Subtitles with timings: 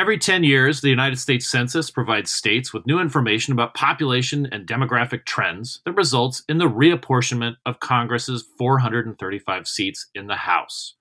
[0.00, 4.66] Every 10 years, the United States Census provides states with new information about population and
[4.66, 10.94] demographic trends that results in the reapportionment of Congress's 435 seats in the House.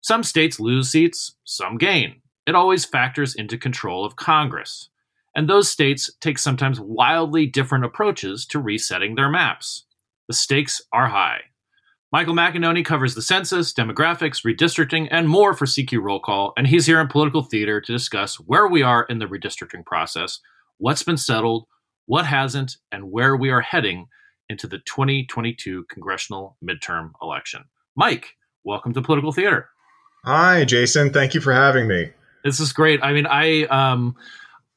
[0.00, 2.22] Some states lose seats, some gain.
[2.46, 4.90] It always factors into control of Congress.
[5.34, 9.86] And those states take sometimes wildly different approaches to resetting their maps.
[10.28, 11.40] The stakes are high.
[12.12, 16.84] Michael Macagnone covers the census, demographics, redistricting, and more for CQ Roll Call, and he's
[16.84, 20.40] here in Political Theater to discuss where we are in the redistricting process,
[20.78, 21.66] what's been settled,
[22.06, 24.08] what hasn't, and where we are heading
[24.48, 27.62] into the 2022 congressional midterm election.
[27.94, 29.68] Mike, welcome to Political Theater.
[30.24, 31.12] Hi, Jason.
[31.12, 32.10] Thank you for having me.
[32.42, 33.00] This is great.
[33.04, 34.16] I mean, I um,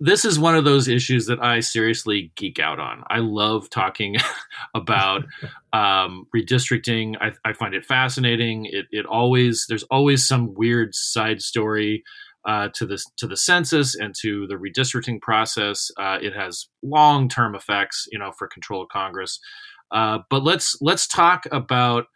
[0.04, 3.04] this is one of those issues that I seriously geek out on.
[3.08, 4.18] I love talking
[4.76, 5.24] about
[5.74, 7.16] um, redistricting.
[7.22, 8.66] I, I, find it fascinating.
[8.66, 12.04] It, it, always there's always some weird side story
[12.46, 15.90] uh, to this to the census and to the redistricting process.
[15.98, 19.40] Uh, it has long term effects, you know, for control of Congress.
[19.90, 22.08] Uh, but let's let's talk about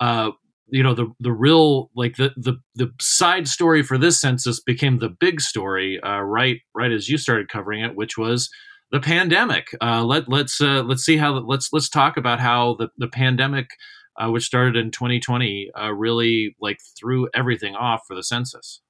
[0.00, 0.32] uh,
[0.68, 4.98] you know the the real like the the the side story for this census became
[4.98, 8.50] the big story uh, right right as you started covering it, which was
[8.90, 9.68] the pandemic.
[9.80, 13.70] Uh, let let's uh, let's see how let's let's talk about how the the pandemic,
[14.18, 18.80] uh, which started in 2020, uh, really like threw everything off for the census.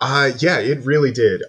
[0.00, 1.42] Uh, yeah, it really did.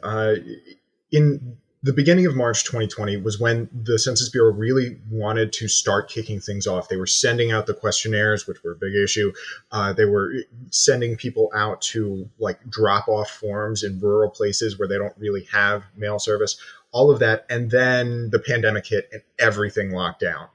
[1.11, 6.09] in the beginning of March 2020 was when the Census Bureau really wanted to start
[6.09, 6.89] kicking things off.
[6.89, 9.31] They were sending out the questionnaires, which were a big issue.
[9.71, 10.31] Uh, they were
[10.69, 15.45] sending people out to like drop off forms in rural places where they don't really
[15.51, 16.55] have mail service,
[16.91, 17.47] all of that.
[17.49, 20.49] And then the pandemic hit and everything locked down.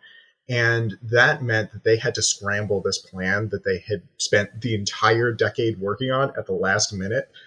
[0.48, 4.76] And that meant that they had to scramble this plan that they had spent the
[4.76, 7.30] entire decade working on at the last minute.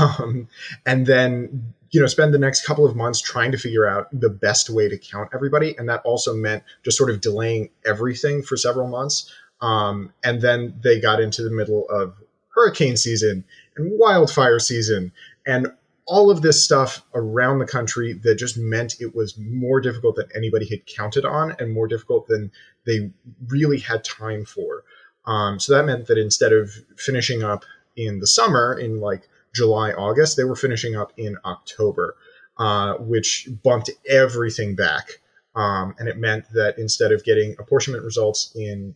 [0.00, 0.48] Um,
[0.86, 4.28] and then you know spend the next couple of months trying to figure out the
[4.28, 5.76] best way to count everybody.
[5.76, 9.32] And that also meant just sort of delaying everything for several months.
[9.60, 12.14] Um, and then they got into the middle of
[12.54, 13.44] hurricane season
[13.76, 15.12] and wildfire season
[15.46, 15.72] and
[16.06, 20.28] all of this stuff around the country that just meant it was more difficult than
[20.34, 22.50] anybody had counted on and more difficult than
[22.84, 23.10] they
[23.46, 24.82] really had time for.
[25.26, 27.64] Um, so that meant that instead of finishing up
[27.96, 30.36] in the summer in like July, August.
[30.36, 32.16] They were finishing up in October,
[32.58, 35.20] uh, which bumped everything back.
[35.54, 38.94] Um, and it meant that instead of getting apportionment results in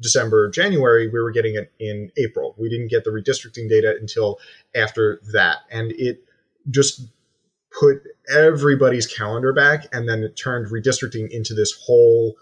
[0.00, 2.54] December, January, we were getting it in April.
[2.58, 4.38] We didn't get the redistricting data until
[4.74, 5.58] after that.
[5.70, 6.24] And it
[6.70, 7.02] just
[7.78, 9.86] put everybody's calendar back.
[9.92, 12.34] And then it turned redistricting into this whole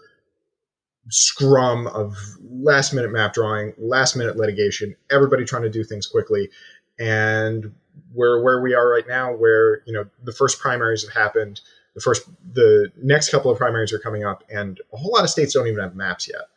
[1.09, 6.49] scrum of last minute map drawing, last minute litigation, everybody trying to do things quickly
[6.99, 7.73] and
[8.13, 11.61] we're where we are right now, where you know the first primaries have happened,
[11.95, 15.29] the first the next couple of primaries are coming up, and a whole lot of
[15.29, 16.47] states don't even have maps yet.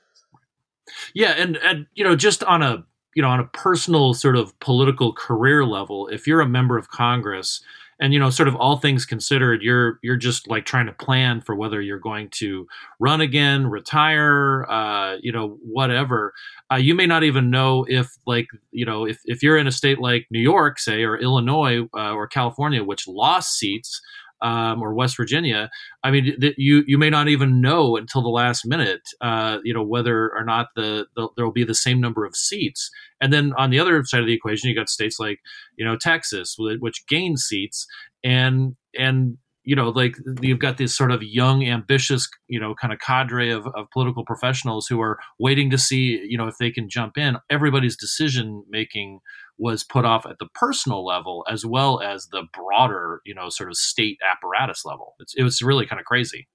[1.15, 4.59] Yeah, and and you know just on a you know on a personal sort of
[4.61, 7.63] political career level, if you're a member of Congress
[8.03, 11.41] and you know sort of all things considered you're you're just like trying to plan
[11.41, 12.67] for whether you're going to
[12.99, 16.35] run again retire uh, you know whatever.
[16.71, 19.73] Uh, you may not even know if like you know if, if you're in a
[19.73, 24.01] state like new york say or illinois uh, or california which lost seats
[24.43, 25.71] um, or West Virginia,
[26.03, 29.73] I mean, th- you you may not even know until the last minute, uh, you
[29.73, 32.91] know, whether or not the, the there will be the same number of seats.
[33.21, 35.41] And then on the other side of the equation, you got states like
[35.77, 37.87] you know Texas, which gain seats,
[38.25, 42.93] and and you know, like you've got this sort of young, ambitious, you know, kind
[42.93, 46.71] of cadre of, of political professionals who are waiting to see, you know, if they
[46.71, 47.37] can jump in.
[47.49, 49.21] Everybody's decision making
[49.59, 53.69] was put off at the personal level as well as the broader, you know, sort
[53.69, 55.15] of state apparatus level.
[55.21, 56.49] It's, it was really kind of crazy.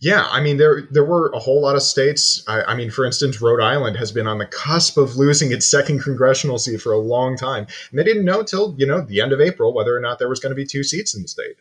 [0.00, 2.44] Yeah, I mean there there were a whole lot of states.
[2.46, 5.70] I, I, mean, for instance, Rhode Island has been on the cusp of losing its
[5.70, 9.20] second congressional seat for a long time, and they didn't know till you know the
[9.20, 11.28] end of April whether or not there was going to be two seats in the
[11.28, 11.56] state.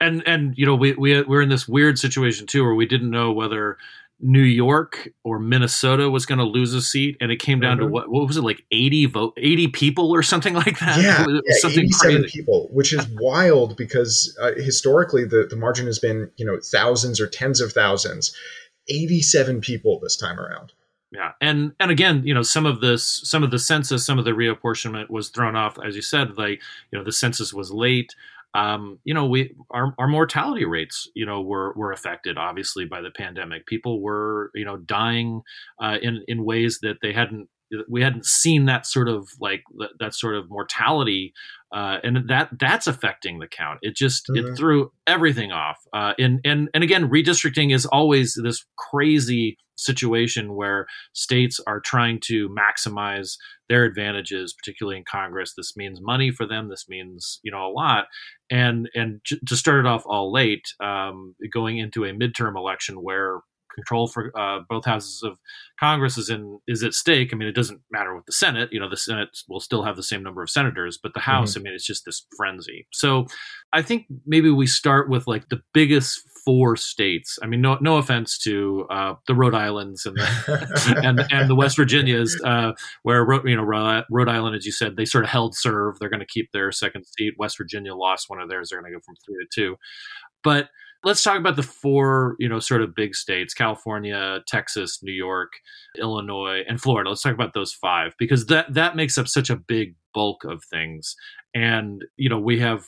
[0.00, 3.10] And and you know we we we're in this weird situation too where we didn't
[3.10, 3.78] know whether
[4.18, 7.86] New York or Minnesota was going to lose a seat, and it came down mm-hmm.
[7.86, 8.08] to what?
[8.10, 8.64] What was it like?
[8.70, 11.02] Eighty vote, eighty people, or something like that.
[11.02, 12.26] Yeah, yeah something crazy.
[12.28, 17.20] people, which is wild because uh, historically the the margin has been you know thousands
[17.20, 18.34] or tens of thousands.
[18.88, 20.72] Eighty-seven people this time around.
[21.12, 24.24] Yeah, and and again, you know, some of this, some of the census, some of
[24.24, 26.36] the reapportionment was thrown off, as you said.
[26.38, 28.14] Like, you know, the census was late
[28.56, 33.02] um, you know, we our, our mortality rates, you know, were were affected obviously by
[33.02, 33.66] the pandemic.
[33.66, 35.42] People were, you know, dying
[35.80, 37.48] uh, in in ways that they hadn't
[37.88, 39.62] we hadn't seen that sort of like
[39.98, 41.34] that, sort of mortality
[41.74, 44.52] uh, and that that's affecting the count it just mm-hmm.
[44.52, 50.54] it threw everything off uh, and and and again redistricting is always this crazy situation
[50.54, 53.36] where states are trying to maximize
[53.68, 57.72] their advantages particularly in congress this means money for them this means you know a
[57.72, 58.06] lot
[58.50, 63.40] and and to start it off all late um, going into a midterm election where
[63.76, 65.38] control for uh, both houses of
[65.78, 67.30] Congress is in is at stake.
[67.32, 68.70] I mean, it doesn't matter with the Senate.
[68.72, 71.52] You know, the Senate will still have the same number of senators, but the House,
[71.52, 71.60] mm-hmm.
[71.60, 72.88] I mean, it's just this frenzy.
[72.92, 73.26] So,
[73.72, 77.38] I think maybe we start with like the biggest four states.
[77.42, 81.54] I mean, no no offense to uh, the Rhode Islands and the, and and the
[81.54, 82.72] West Virginias, uh,
[83.02, 85.98] where you know Rhode Island, as you said, they sort of held serve.
[85.98, 87.34] They're going to keep their second seat.
[87.38, 88.70] West Virginia lost one of theirs.
[88.70, 89.76] They're going to go from three to two,
[90.42, 90.68] but
[91.04, 95.52] let's talk about the four, you know, sort of big states California, Texas, New York,
[95.98, 97.10] Illinois, and Florida.
[97.10, 100.64] Let's talk about those five because that, that makes up such a big bulk of
[100.64, 101.14] things.
[101.54, 102.86] And, you know, we have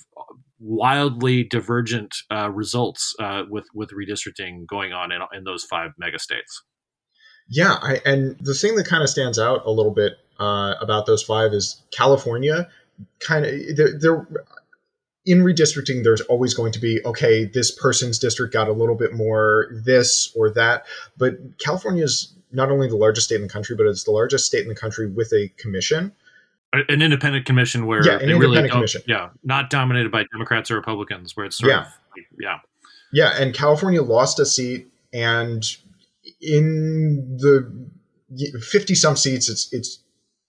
[0.60, 6.18] wildly divergent uh, results uh, with, with redistricting going on in, in those five mega
[6.18, 6.62] states.
[7.48, 7.76] Yeah.
[7.80, 11.22] I, and the thing that kind of stands out a little bit uh, about those
[11.22, 12.68] five is California
[13.20, 14.26] kind of, they're
[15.24, 19.12] in redistricting, there's always going to be, okay, this person's district got a little bit
[19.12, 20.86] more this or that.
[21.18, 24.46] But California is not only the largest state in the country, but it's the largest
[24.46, 26.12] state in the country with a commission.
[26.72, 29.02] An independent commission where yeah, they really don't, commission.
[29.06, 31.80] yeah, not dominated by Democrats or Republicans, where it's sort yeah.
[31.80, 31.86] of,
[32.38, 32.58] yeah.
[33.10, 35.64] Yeah, and California lost a seat, and
[36.42, 40.00] in the 50 some seats, it's, it's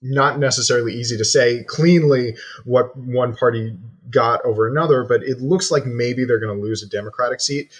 [0.01, 2.35] not necessarily easy to say cleanly
[2.65, 3.77] what one party
[4.09, 7.71] got over another, but it looks like maybe they're going to lose a Democratic seat.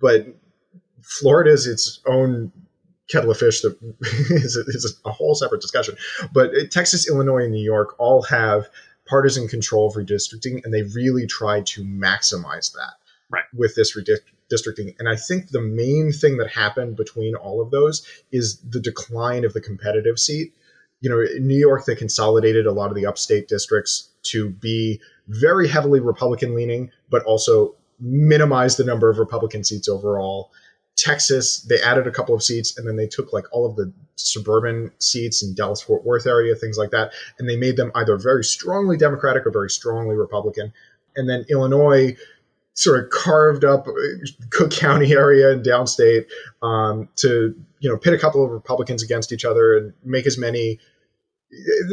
[0.00, 0.26] But
[1.02, 2.52] Florida is its own
[3.10, 3.76] kettle of fish that
[4.30, 5.96] is, a, is a whole separate discussion.
[6.32, 8.68] But uh, Texas, Illinois, and New York all have
[9.06, 12.94] partisan control of redistricting, and they really try to maximize that
[13.30, 13.44] right.
[13.54, 14.94] with this redistricting.
[14.98, 19.44] And I think the main thing that happened between all of those is the decline
[19.44, 20.54] of the competitive seat.
[21.00, 25.00] You know, in New York, they consolidated a lot of the upstate districts to be
[25.28, 30.50] very heavily Republican leaning, but also minimize the number of Republican seats overall.
[30.96, 33.92] Texas, they added a couple of seats and then they took like all of the
[34.16, 38.16] suburban seats in Dallas Fort Worth area, things like that, and they made them either
[38.16, 40.72] very strongly Democratic or very strongly Republican.
[41.16, 42.16] And then Illinois
[42.74, 43.92] sort of carved up uh,
[44.50, 46.26] Cook County area and downstate
[46.62, 50.38] um, to you know pit a couple of Republicans against each other and make as
[50.38, 50.78] many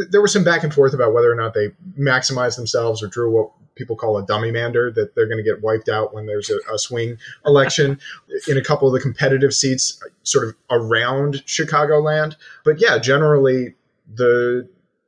[0.10, 3.32] there was some back and forth about whether or not they maximized themselves or drew
[3.32, 6.50] what people call a dummy mander that they're going to get wiped out when there's
[6.50, 8.00] a, a swing election
[8.48, 12.36] in a couple of the competitive seats sort of around Chicagoland.
[12.66, 13.76] But yeah, generally
[14.14, 14.68] the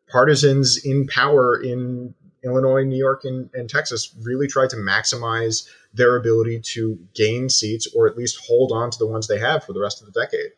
[0.09, 2.13] partisans in power in
[2.43, 7.87] Illinois, New York, and, and Texas really tried to maximize their ability to gain seats
[7.95, 10.19] or at least hold on to the ones they have for the rest of the
[10.19, 10.51] decade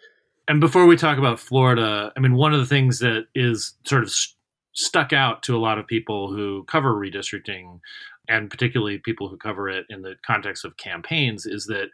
[0.48, 4.04] and before we talk about Florida, I mean, one of the things that is sort
[4.04, 4.36] of st-
[4.74, 7.80] stuck out to a lot of people who cover redistricting,
[8.28, 11.88] and particularly people who cover it in the context of campaigns, is that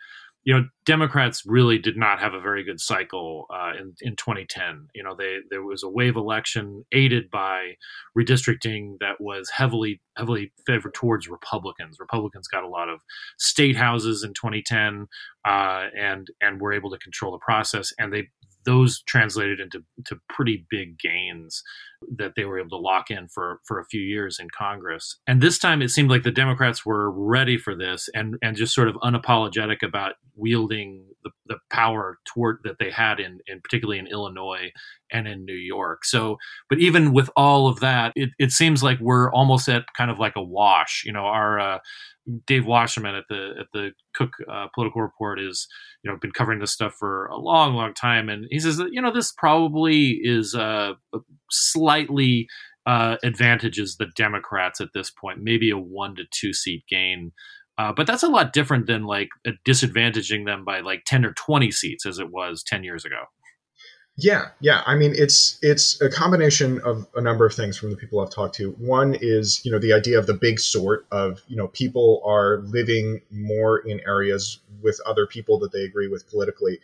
[0.43, 4.88] you know Democrats really did not have a very good cycle uh, in in 2010.
[4.95, 7.74] You know, they there was a wave election aided by
[8.17, 11.98] redistricting that was heavily heavily favored towards Republicans.
[12.00, 13.01] Republicans got a lot of
[13.38, 15.07] state houses in 2010,
[15.45, 18.27] uh, and and were able to control the process, and they
[18.65, 21.63] those translated into to pretty big gains
[22.18, 25.18] that they were able to lock in for for a few years in Congress.
[25.27, 28.74] And this time, it seemed like the Democrats were ready for this and and just
[28.74, 34.00] sort of unapologetic about wielding the, the power toward that they had in, in particularly
[34.00, 34.72] in Illinois
[35.12, 36.06] and in New York.
[36.06, 36.38] So,
[36.70, 40.20] but even with all of that, it, it seems like we're almost at kind of
[40.20, 41.03] like a wash.
[41.06, 41.80] You know, our uh,
[42.46, 45.68] Dave Wasserman at the at the Cook uh, Political Report is
[46.04, 48.90] you know been covering this stuff for a long, long time, and he says that
[48.94, 50.94] you know this probably is uh,
[51.51, 52.48] slightly
[52.86, 57.32] uh, advantages the Democrats at this point, maybe a one to two seat gain
[57.78, 59.30] Uh, but that's a lot different than like
[59.66, 63.24] disadvantaging them by like 10 or 20 seats as it was 10 years ago.
[64.18, 64.84] Yeah, yeah.
[64.86, 68.30] I mean, it's it's a combination of a number of things from the people I've
[68.30, 68.72] talked to.
[68.72, 72.58] One is you know the idea of the big sort of you know people are
[72.65, 76.80] living more in areas with other people that they agree with politically,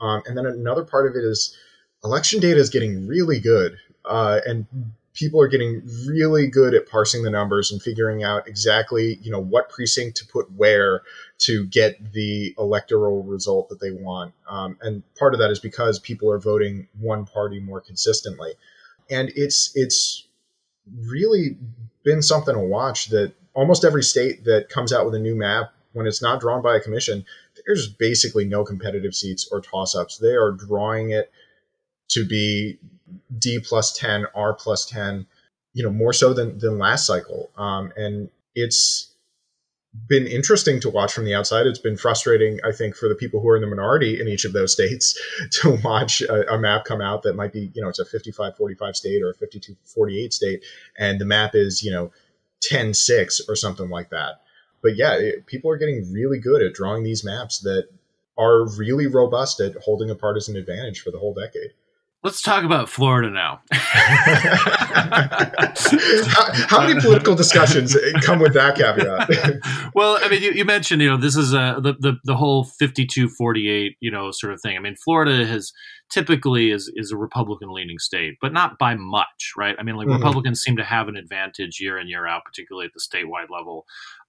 [0.00, 1.56] um, and then another part of it is
[2.04, 4.66] election data is getting really good, uh, and
[5.14, 9.40] people are getting really good at parsing the numbers and figuring out exactly you know
[9.40, 11.02] what precinct to put where
[11.38, 14.32] to get the electoral result that they want.
[14.48, 18.52] Um, and part of that is because people are voting one party more consistently.
[19.10, 20.26] And it's it's
[21.08, 21.56] really
[22.04, 25.72] been something to watch that almost every state that comes out with a new map
[25.92, 27.24] when it's not drawn by a commission
[27.66, 30.18] there's basically no competitive seats or toss-ups.
[30.18, 31.30] They are drawing it
[32.10, 32.78] to be
[33.38, 35.26] D plus 10, R plus 10,
[35.74, 37.50] you know, more so than, than last cycle.
[37.56, 39.12] Um, and it's
[40.08, 41.66] been interesting to watch from the outside.
[41.66, 44.44] It's been frustrating, I think, for the people who are in the minority in each
[44.44, 45.18] of those states
[45.60, 48.56] to watch a, a map come out that might be, you know, it's a 55
[48.56, 50.64] 45 state or a 52 48 state.
[50.98, 52.10] And the map is, you know,
[52.62, 54.42] 10 6 or something like that.
[54.82, 57.88] But yeah, it, people are getting really good at drawing these maps that
[58.38, 61.72] are really robust at holding a partisan advantage for the whole decade.
[62.24, 63.62] Let's talk about Florida now.
[63.72, 64.12] how,
[66.68, 69.90] how, many political discussions come with that caveat?
[69.94, 72.64] well, I mean, you, you, mentioned, you know, this is a, the, the, the whole
[72.80, 74.76] 52-48, you know, sort of thing.
[74.76, 75.72] I mean, Florida has
[76.10, 79.74] typically is, is a Republican leaning state, but not by much, right?
[79.76, 80.18] I mean, like mm-hmm.
[80.18, 83.84] Republicans seem to have an advantage year in, year out, particularly at the statewide level.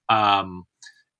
[0.08, 0.64] Um,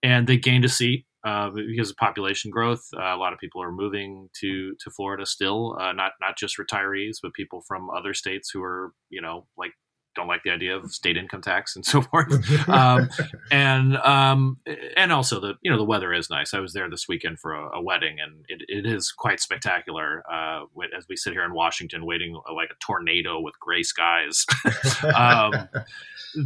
[0.03, 2.87] and they gained a seat uh, because of population growth.
[2.97, 6.59] Uh, a lot of people are moving to to Florida still, uh, not not just
[6.59, 9.73] retirees, but people from other states who are you know like
[10.15, 12.33] don't like the idea of state income tax and so forth.
[12.69, 13.09] um,
[13.51, 14.59] and um,
[14.97, 16.55] and also the you know the weather is nice.
[16.55, 20.23] I was there this weekend for a, a wedding, and it, it is quite spectacular.
[20.31, 20.65] Uh,
[20.97, 24.47] as we sit here in Washington, waiting uh, like a tornado with gray skies.
[25.15, 25.69] um,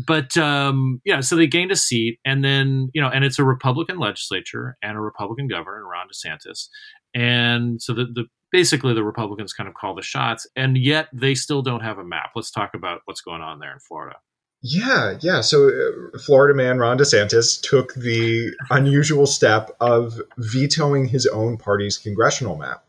[0.06, 3.44] but um, yeah, so they gained a seat, and then you know, and it's a
[3.44, 6.68] Republican legislature and a Republican governor, Ron DeSantis,
[7.14, 11.34] and so the, the basically the Republicans kind of call the shots, and yet they
[11.34, 12.30] still don't have a map.
[12.34, 14.16] Let's talk about what's going on there in Florida.
[14.60, 15.40] Yeah, yeah.
[15.40, 21.96] So, uh, Florida man Ron DeSantis took the unusual step of vetoing his own party's
[21.96, 22.84] congressional map.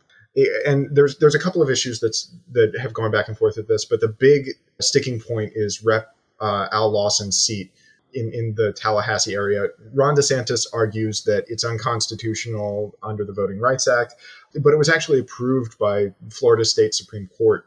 [0.66, 3.68] And there's there's a couple of issues that's that have gone back and forth with
[3.68, 7.72] this, but the big sticking point is Rep uh, Al Lawson's seat
[8.14, 9.68] in, in the Tallahassee area.
[9.94, 14.16] Ron DeSantis argues that it's unconstitutional under the Voting Rights Act,
[14.56, 17.66] but it was actually approved by Florida State Supreme Court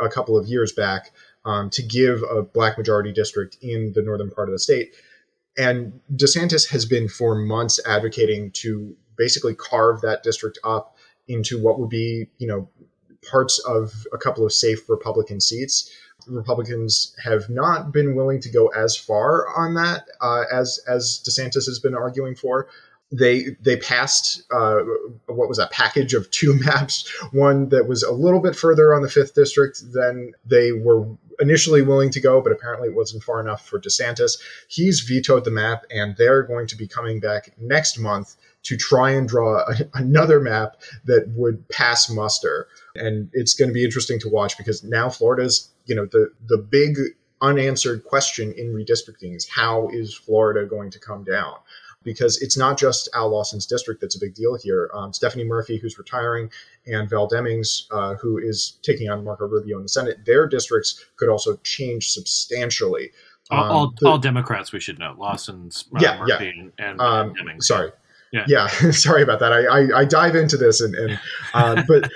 [0.00, 1.12] a couple of years back
[1.44, 4.94] um, to give a black majority district in the northern part of the state.
[5.56, 10.96] And DeSantis has been for months advocating to basically carve that district up
[11.28, 12.68] into what would be, you know,
[13.30, 15.90] parts of a couple of safe Republican seats.
[16.26, 21.66] Republicans have not been willing to go as far on that uh, as as DeSantis
[21.66, 22.68] has been arguing for.
[23.16, 24.80] They they passed uh,
[25.26, 29.02] what was a package of two maps, one that was a little bit further on
[29.02, 31.06] the fifth district than they were
[31.40, 34.38] initially willing to go, but apparently it wasn't far enough for DeSantis.
[34.68, 39.10] He's vetoed the map, and they're going to be coming back next month to try
[39.10, 42.68] and draw a, another map that would pass muster.
[42.94, 46.58] And it's going to be interesting to watch because now Florida's, you know, the the
[46.58, 46.96] big
[47.40, 51.54] unanswered question in redistricting is how is Florida going to come down?
[52.04, 54.90] Because it's not just Al Lawson's district that's a big deal here.
[54.94, 56.50] Um, Stephanie Murphy, who's retiring,
[56.86, 61.04] and Val Demings, uh, who is taking on Marco Rubio in the Senate, their districts
[61.16, 63.10] could also change substantially.
[63.50, 65.14] Um, all, the, all, Democrats, we should know.
[65.18, 66.62] Lawson's, uh, yeah, Murphy, yeah.
[66.62, 67.64] and, and um, Demings.
[67.64, 67.90] Sorry,
[68.32, 68.66] yeah, yeah.
[68.90, 69.52] sorry about that.
[69.52, 71.20] I, I, I dive into this and, and
[71.54, 72.10] uh, but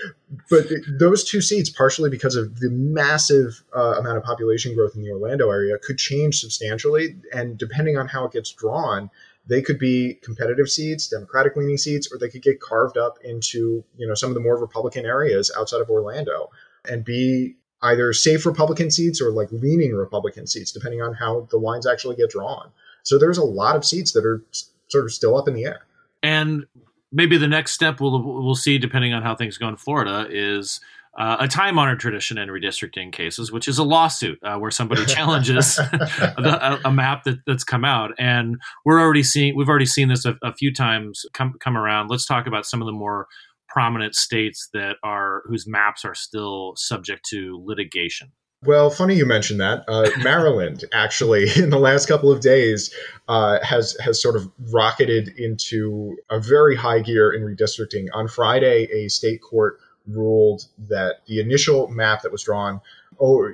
[0.50, 0.66] but
[0.98, 5.10] those two seats, partially because of the massive uh, amount of population growth in the
[5.10, 7.16] Orlando area, could change substantially.
[7.32, 9.10] And depending on how it gets drawn,
[9.48, 13.84] they could be competitive seats, Democratic leaning seats, or they could get carved up into
[13.96, 16.50] you know some of the more Republican areas outside of Orlando
[16.88, 21.56] and be either safe Republican seats or like leaning Republican seats, depending on how the
[21.56, 22.70] lines actually get drawn.
[23.04, 24.42] So there's a lot of seats that are
[24.88, 25.86] sort of still up in the air.
[26.22, 26.66] And
[27.12, 30.80] maybe the next step we'll we'll see, depending on how things go in Florida, is
[31.18, 35.04] uh, a time honored tradition in redistricting cases, which is a lawsuit uh, where somebody
[35.04, 35.78] challenges
[36.18, 38.12] a, a, map that, that's come out.
[38.18, 42.08] And we're already seeing we've already seen this a, a, few times come come around.
[42.08, 43.26] Let's talk about some of the more
[43.68, 48.30] prominent states that are whose maps are still subject to litigation.
[48.64, 49.84] Well, funny you mentioned that.
[49.88, 52.94] Uh, Maryland, actually, in the last couple of days,
[53.26, 58.06] uh, has has sort of rocketed into a very high gear in redistricting.
[58.14, 62.80] On Friday, a state court ruled that the initial map that was drawn,
[63.20, 63.48] oh,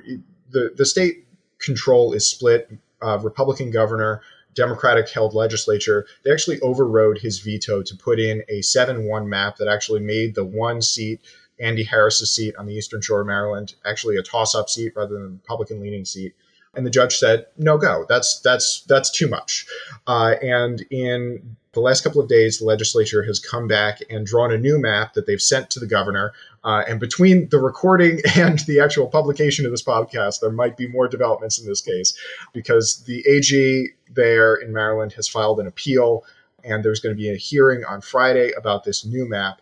[0.49, 1.27] the the state
[1.59, 2.71] control is split.
[3.01, 4.21] Uh, Republican governor,
[4.55, 6.07] Democratic held legislature.
[6.23, 10.33] They actually overrode his veto to put in a seven one map that actually made
[10.33, 11.21] the one seat
[11.59, 15.23] Andy Harris's seat on the Eastern Shore of Maryland, actually a toss-up seat rather than
[15.23, 16.35] a Republican-leaning seat.
[16.75, 18.05] And the judge said, "No go.
[18.09, 19.65] That's that's that's too much."
[20.07, 24.51] Uh, and in the last couple of days, the legislature has come back and drawn
[24.51, 26.33] a new map that they've sent to the governor.
[26.63, 30.87] Uh, and between the recording and the actual publication of this podcast, there might be
[30.87, 32.17] more developments in this case
[32.53, 36.23] because the AG there in Maryland has filed an appeal,
[36.63, 39.61] and there's going to be a hearing on Friday about this new map.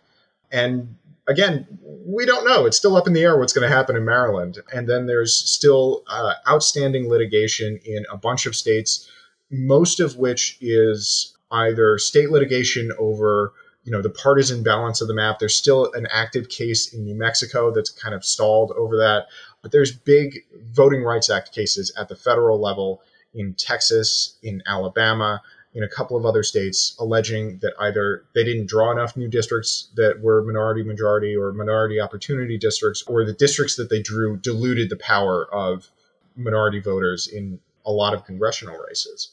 [0.52, 1.66] And again,
[2.06, 2.66] we don't know.
[2.66, 4.58] It's still up in the air what's going to happen in Maryland.
[4.72, 9.08] And then there's still uh, outstanding litigation in a bunch of states,
[9.50, 13.52] most of which is either state litigation over
[13.84, 17.14] you know the partisan balance of the map there's still an active case in new
[17.14, 19.26] mexico that's kind of stalled over that
[19.62, 20.38] but there's big
[20.72, 23.02] voting rights act cases at the federal level
[23.34, 25.42] in texas in alabama
[25.74, 29.88] in a couple of other states alleging that either they didn't draw enough new districts
[29.96, 34.88] that were minority majority or minority opportunity districts, or the districts that they drew diluted
[34.88, 35.90] the power of
[36.36, 39.30] minority voters in a lot of congressional races.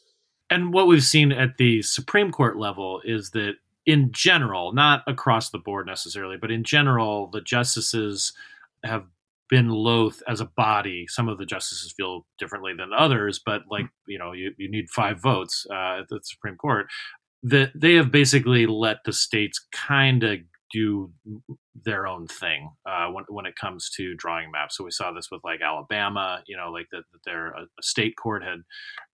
[0.49, 3.53] And what we've seen at the Supreme Court level is that,
[3.85, 8.33] in general, not across the board necessarily, but in general, the justices
[8.83, 9.05] have
[9.51, 11.05] been loath as a body.
[11.07, 14.89] Some of the justices feel differently than others, but like you know, you, you need
[14.89, 16.87] five votes uh, at the Supreme Court.
[17.43, 20.39] That they have basically let the states kind of
[20.73, 21.11] do
[21.83, 24.77] their own thing uh, when, when it comes to drawing maps.
[24.77, 27.83] So we saw this with like Alabama, you know, like that, that their a, a,
[27.83, 28.59] state court had,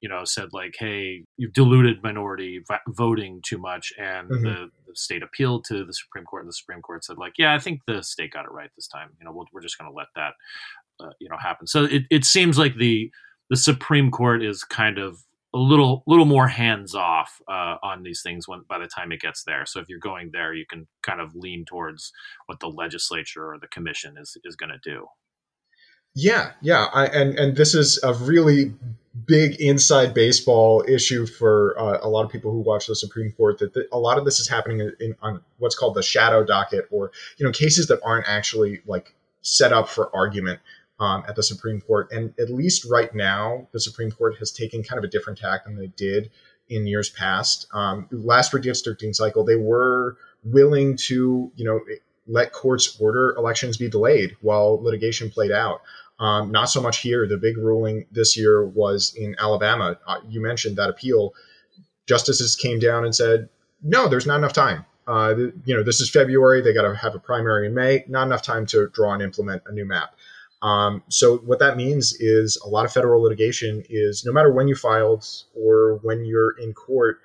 [0.01, 4.43] you know, said like, hey, you've diluted minority v- voting too much, and mm-hmm.
[4.43, 7.53] the, the, state appealed to the Supreme Court, and the Supreme Court said like, yeah,
[7.53, 9.09] I think the state got it right this time.
[9.19, 10.33] You know, we we are just going to let that,
[10.99, 11.67] uh, you know, happen.
[11.67, 13.11] So it, it seems like the
[13.49, 15.19] the Supreme Court is kind of
[15.57, 19.19] a little little more hands off uh, on these things when by the time it
[19.19, 19.65] gets there.
[19.65, 22.11] So if you're going there, you can kind of lean towards
[22.45, 25.07] what the legislature or the commission is is going to do.
[26.13, 28.73] Yeah, yeah, I, and and this is a really
[29.25, 33.57] big inside baseball issue for uh, a lot of people who watch the Supreme Court.
[33.59, 36.87] That the, a lot of this is happening in, on what's called the shadow docket,
[36.91, 40.59] or you know, cases that aren't actually like set up for argument
[40.99, 42.11] um, at the Supreme Court.
[42.11, 45.65] And at least right now, the Supreme Court has taken kind of a different tack
[45.65, 46.31] than they did
[46.69, 47.67] in years past.
[47.73, 51.79] Um, last redistricting cycle, they were willing to, you know,
[52.27, 55.81] let courts order elections be delayed while litigation played out.
[56.19, 57.27] Um, not so much here.
[57.27, 59.97] The big ruling this year was in Alabama.
[60.07, 61.33] Uh, you mentioned that appeal.
[62.07, 63.49] Justices came down and said,
[63.83, 64.85] no, there's not enough time.
[65.07, 66.61] Uh, you know, this is February.
[66.61, 68.03] They got to have a primary in May.
[68.07, 70.15] Not enough time to draw and implement a new map.
[70.61, 74.67] Um, so what that means is a lot of federal litigation is no matter when
[74.67, 77.19] you filed or when you're in court,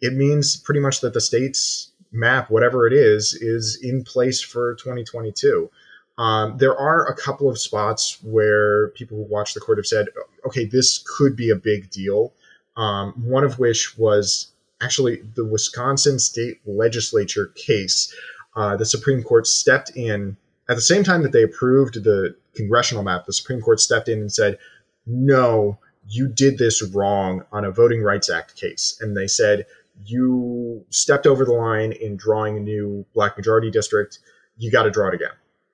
[0.00, 4.74] it means pretty much that the state's map, whatever it is, is in place for
[4.74, 5.70] 2022.
[6.18, 10.08] Um, there are a couple of spots where people who watch the court have said,
[10.46, 12.32] okay, this could be a big deal.
[12.76, 18.14] Um, one of which was actually the Wisconsin state legislature case.
[18.56, 20.36] Uh, the Supreme Court stepped in
[20.68, 24.20] at the same time that they approved the congressional map, the Supreme Court stepped in
[24.20, 24.58] and said,
[25.06, 25.78] no,
[26.08, 28.98] you did this wrong on a Voting Rights Act case.
[29.00, 29.66] And they said,
[30.04, 34.18] you stepped over the line in drawing a new black majority district.
[34.56, 35.32] You got to draw it again,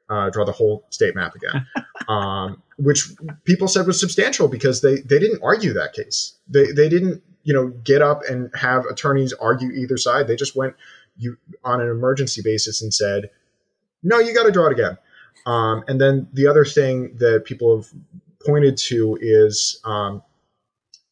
[0.09, 1.67] uh, draw the whole state map again,
[2.09, 3.09] um, which
[3.45, 6.35] people said was substantial because they, they didn't argue that case.
[6.49, 10.27] They, they didn't, you know, get up and have attorneys argue either side.
[10.27, 10.75] They just went
[11.17, 13.31] you on an emergency basis and said,
[14.05, 14.97] no, you got to draw it again.
[15.47, 17.89] Um, and then the other thing that people have
[18.45, 20.23] pointed to is um,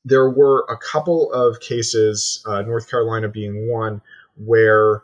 [0.04, 4.00] there were a couple of cases, uh, North Carolina being one,
[4.36, 5.02] where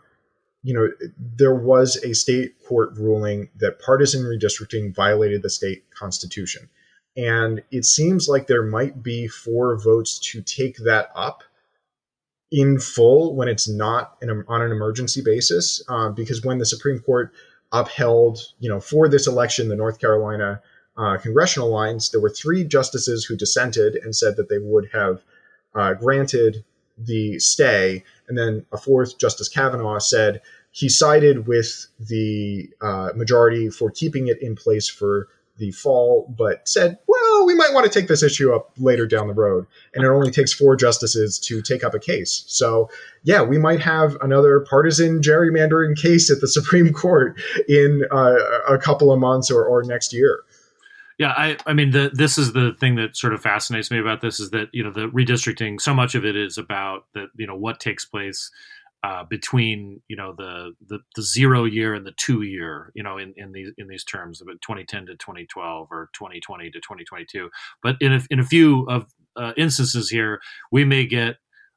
[0.63, 0.89] you know
[1.37, 6.69] there was a state court ruling that partisan redistricting violated the state constitution,
[7.17, 11.43] and it seems like there might be four votes to take that up
[12.51, 17.33] in full when it's not on an emergency basis, uh, because when the Supreme Court
[17.73, 20.61] upheld, you know, for this election, the North Carolina
[20.97, 25.23] uh, congressional lines, there were three justices who dissented and said that they would have
[25.75, 26.65] uh, granted
[26.99, 28.03] the stay.
[28.29, 30.41] And then a fourth, Justice Kavanaugh, said
[30.73, 36.69] he sided with the uh, majority for keeping it in place for the fall, but
[36.69, 36.99] said,
[37.39, 39.67] well, we might want to take this issue up later down the road.
[39.95, 42.45] And it only takes four justices to take up a case.
[42.49, 42.91] So,
[43.23, 48.37] yeah, we might have another partisan gerrymandering case at the Supreme Court in uh,
[48.69, 50.41] a couple of months or, or next year.
[51.19, 54.21] Yeah, I, I mean, the, this is the thing that sort of fascinates me about
[54.21, 55.81] this is that you know the redistricting.
[55.81, 58.53] So much of it is about that you know what takes place
[59.05, 63.17] uh, between you know the, the, the zero year and the two year you know
[63.17, 67.49] in, in these in these terms about 2010 to 2012 or 2020 to 2022
[67.83, 69.07] but in a, in a few of
[69.37, 70.41] uh, instances here
[70.73, 71.37] we may get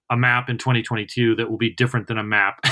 [0.10, 2.60] a map in 2022 that will be different than a map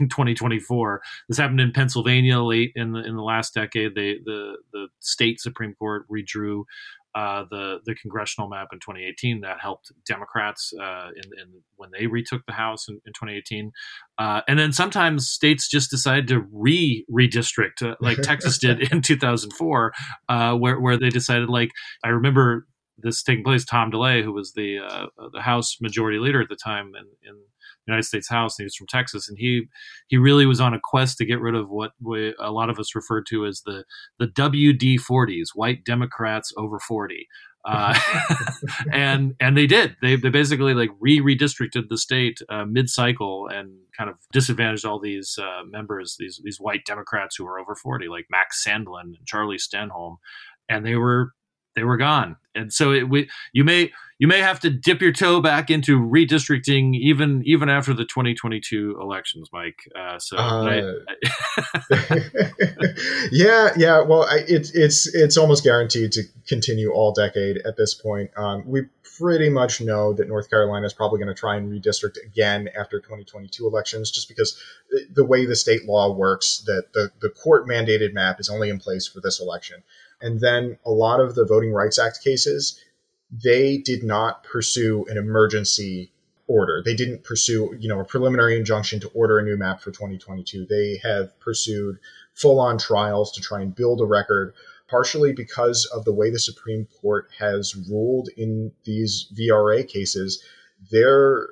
[0.00, 3.94] in 2024 this happened in Pennsylvania late in the in the last decade.
[3.94, 6.64] They the the state supreme court redrew
[7.16, 12.06] uh, the the congressional map in 2018 that helped Democrats uh, in, in, when they
[12.06, 13.72] retook the House in, in 2018,
[14.18, 19.00] uh, and then sometimes states just decide to re redistrict, uh, like Texas did in
[19.00, 19.92] 2004,
[20.28, 21.70] uh, where where they decided like
[22.04, 22.66] I remember
[22.98, 23.64] this taking place.
[23.64, 27.34] Tom DeLay, who was the uh, the House Majority Leader at the time, in
[27.86, 29.68] United States House, and he was from Texas, and he
[30.08, 32.78] he really was on a quest to get rid of what we, a lot of
[32.78, 33.84] us refer to as the
[34.18, 37.28] the WD forties, white Democrats over forty.
[37.64, 37.98] Uh,
[38.92, 39.96] and and they did.
[40.00, 44.84] They, they basically like re redistricted the state uh, mid cycle and kind of disadvantaged
[44.84, 49.16] all these uh, members, these these white Democrats who were over forty, like Max Sandlin
[49.16, 50.16] and Charlie Stenholm,
[50.68, 51.32] and they were
[51.76, 52.36] they were gone.
[52.54, 55.98] And so it, we, you may you may have to dip your toe back into
[55.98, 59.78] redistricting even even after the 2022 elections, Mike.
[59.94, 60.78] Uh, so uh, I,
[61.90, 62.20] I
[63.32, 64.02] yeah, yeah.
[64.02, 68.30] Well, I, it's it's it's almost guaranteed to continue all decade at this point.
[68.36, 68.86] Um, we
[69.18, 73.00] pretty much know that North Carolina is probably going to try and redistrict again after
[73.00, 74.58] 2022 elections, just because
[75.12, 78.78] the way the state law works, that the the court mandated map is only in
[78.78, 79.82] place for this election.
[80.20, 82.80] And then a lot of the Voting Rights Act cases,
[83.30, 86.12] they did not pursue an emergency
[86.46, 86.82] order.
[86.84, 90.66] They didn't pursue, you know, a preliminary injunction to order a new map for 2022.
[90.66, 91.98] They have pursued
[92.34, 94.54] full-on trials to try and build a record,
[94.88, 100.42] partially because of the way the Supreme Court has ruled in these VRA cases.
[100.90, 101.48] They're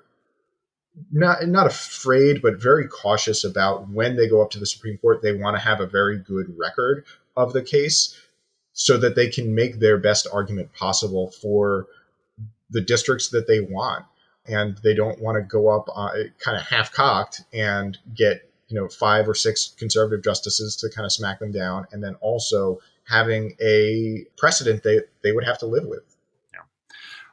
[1.10, 5.22] not not afraid, but very cautious about when they go up to the Supreme Court.
[5.22, 7.04] They want to have a very good record
[7.37, 8.16] of the case
[8.74, 11.87] so that they can make their best argument possible for
[12.70, 14.04] the districts that they want.
[14.46, 18.78] And they don't want to go up uh, kind of half cocked and get, you
[18.78, 21.87] know, five or six conservative justices to kind of smack them down.
[21.92, 26.13] And then also having a precedent they, they would have to live with.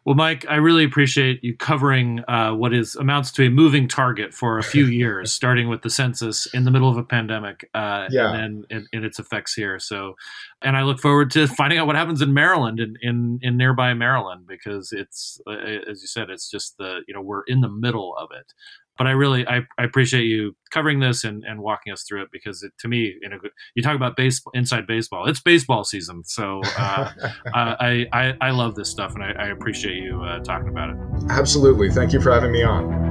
[0.04, 4.34] Well, Mike, I really appreciate you covering uh, what is amounts to a moving target
[4.34, 8.08] for a few years, starting with the census in the middle of a pandemic, uh,
[8.10, 8.34] yeah.
[8.34, 9.78] and then in, in, its effects here.
[9.78, 10.16] So,
[10.64, 13.94] and I look forward to finding out what happens in Maryland, in in, in nearby
[13.94, 17.70] Maryland, because it's uh, as you said, it's just the you know we're in the
[17.70, 18.54] middle of it
[19.02, 22.30] but I really I, I appreciate you covering this and, and walking us through it
[22.32, 25.28] because it, to me, in a good, you talk about baseball inside baseball.
[25.28, 27.12] It's baseball season, so uh,
[27.52, 30.98] I, I I love this stuff and I, I appreciate you uh, talking about it.
[31.32, 33.11] Absolutely, thank you for having me on.